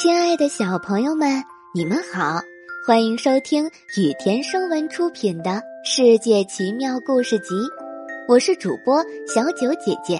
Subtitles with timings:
[0.00, 2.40] 亲爱的小朋友们，你们好，
[2.86, 3.66] 欢迎收听
[3.98, 5.50] 雨田声文出品的
[5.84, 7.54] 《世界奇妙故事集》，
[8.26, 10.18] 我是主播小九姐姐。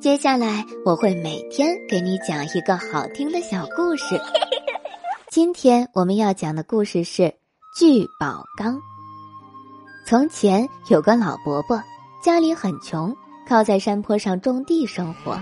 [0.00, 4.20] 接下来我会每天给你讲一个好听的小故事。
[5.32, 7.34] 今天我们要讲的故事是
[7.76, 8.80] 聚宝缸。
[10.06, 11.82] 从前有个老伯伯，
[12.22, 13.12] 家里很穷，
[13.48, 15.36] 靠在山坡上种地生活。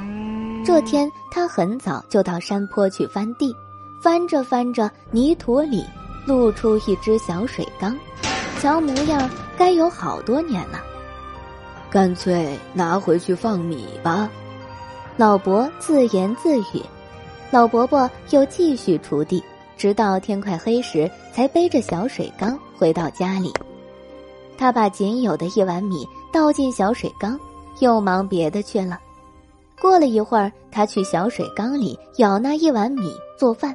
[0.70, 3.52] 这天，他很早就到山坡去翻地，
[4.00, 5.84] 翻着翻着，泥土里
[6.24, 7.98] 露出一只小水缸，
[8.60, 9.28] 瞧模样
[9.58, 10.80] 该有好多年了。
[11.90, 14.30] 干脆拿回去放米吧，
[15.16, 16.80] 老伯自言自语。
[17.50, 19.42] 老伯伯又继续锄地，
[19.76, 23.52] 直到天快黑时，才背着小水缸回到家里。
[24.56, 27.36] 他把仅有的一碗米倒进小水缸，
[27.80, 29.00] 又忙别的去了。
[29.80, 33.74] 过了一会儿，他去小水缸里舀那一碗米做饭，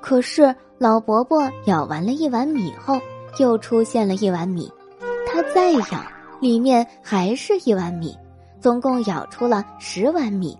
[0.00, 3.00] 可是老伯伯舀完了一碗米后，
[3.38, 4.70] 又出现了一碗米，
[5.26, 5.96] 他再舀，
[6.40, 8.14] 里面还是一碗米，
[8.60, 10.56] 总共舀出了十碗米。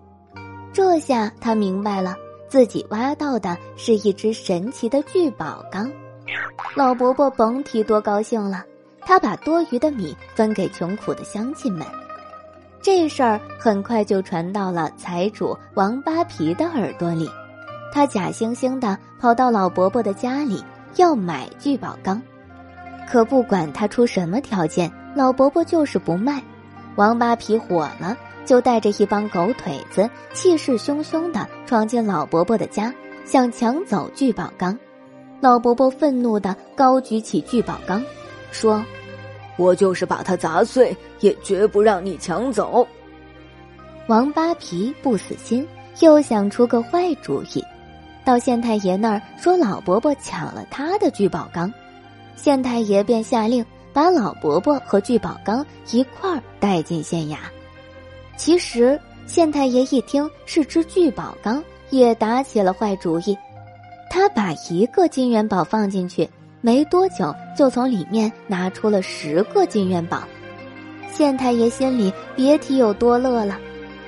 [0.73, 2.15] 这下他明白了，
[2.47, 5.91] 自己挖到的是一只神奇的聚宝缸。
[6.75, 8.63] 老伯伯甭提多高兴了，
[9.01, 11.85] 他把多余的米分给穷苦的乡亲们。
[12.81, 17.29] 这事儿很快就传到了财主王八皮的耳朵里，
[17.93, 20.63] 他假惺惺的跑到老伯伯的家里
[20.95, 22.21] 要买聚宝缸，
[23.09, 26.41] 可不管他出什么条件，老伯伯就是不卖。
[26.95, 32.93] 王八皮火了，就带着一帮狗腿子，气势汹汹的闯进老伯伯的家，
[33.25, 34.77] 想抢走聚宝缸。
[35.41, 38.01] 老伯伯愤怒的高举起聚宝缸，
[38.51, 38.83] 说。
[39.59, 42.87] 我就是把它砸碎，也绝不让你抢走。
[44.07, 45.67] 王八皮不死心，
[45.99, 47.61] 又想出个坏主意，
[48.23, 51.71] 到县太爷那儿说老伯伯抢了他的聚宝缸。
[52.37, 57.35] 县太爷便下令把老伯伯和聚宝缸一块儿带进县衙。
[58.37, 58.97] 其实
[59.27, 63.37] 县太爷一听是只聚宝缸，也打起了坏主意，
[64.09, 66.27] 他把一个金元宝放进去。
[66.61, 70.23] 没多久，就从里面拿出了十个金元宝。
[71.11, 73.57] 县太爷心里别提有多乐了，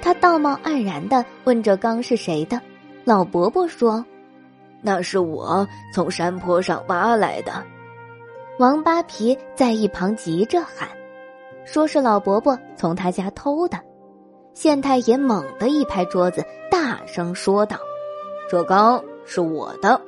[0.01, 2.61] 他道貌岸然的问：“这缸是谁的？”
[3.03, 4.05] 老伯伯说
[4.81, 7.63] ：“那是我从山坡上挖来的。”
[8.59, 10.89] 王八皮在一旁急着喊
[11.65, 13.79] ：“说是老伯伯从他家偷的。”
[14.53, 17.77] 县太爷猛地一拍桌子，大声说道
[18.51, 19.99] ：“这缸是我的！”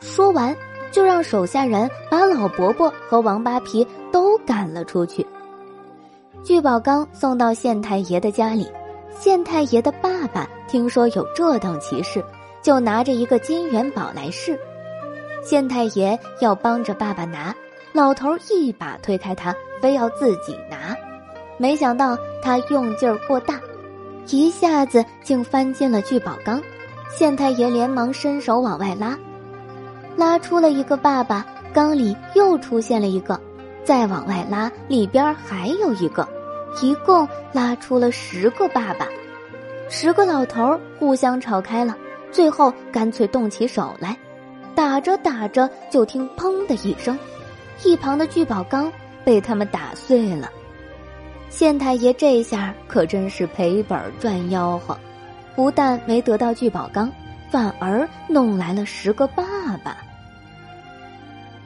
[0.00, 0.54] 说完。
[0.94, 5.26] 就让手下人把老伯伯和王八皮都赶了出去。
[6.44, 8.70] 聚宝缸送到县太爷的家里，
[9.10, 12.24] 县太爷的爸爸听说有这等奇事，
[12.62, 14.56] 就拿着一个金元宝来试。
[15.42, 17.52] 县太爷要帮着爸爸拿，
[17.92, 20.96] 老头一把推开他，非要自己拿。
[21.56, 23.60] 没想到他用劲儿过大，
[24.28, 26.62] 一下子竟翻进了聚宝缸。
[27.10, 29.18] 县太爷连忙伸手往外拉。
[30.16, 33.40] 拉出了一个爸爸，缸里又出现了一个，
[33.82, 36.26] 再往外拉，里边还有一个，
[36.80, 39.08] 一共拉出了十个爸爸。
[39.88, 41.96] 十个老头互相吵开了，
[42.30, 44.16] 最后干脆动起手来，
[44.74, 47.18] 打着打着，就听“砰”的一声，
[47.82, 48.90] 一旁的聚宝缸
[49.24, 50.50] 被他们打碎了。
[51.50, 54.96] 县太爷这下可真是赔本赚吆喝，
[55.54, 57.10] 不但没得到聚宝缸。
[57.50, 59.44] 反而弄来了十个爸
[59.84, 59.98] 爸。